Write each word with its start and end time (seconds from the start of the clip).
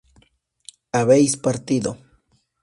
habéis 0.93 1.37
partido 1.37 1.99